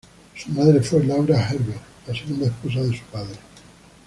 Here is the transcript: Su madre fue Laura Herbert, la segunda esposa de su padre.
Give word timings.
Su 0.35 0.49
madre 0.49 0.81
fue 0.81 1.03
Laura 1.03 1.39
Herbert, 1.47 1.79
la 2.07 2.15
segunda 2.15 2.47
esposa 2.47 2.79
de 2.81 2.97
su 2.97 3.03
padre. 3.11 3.37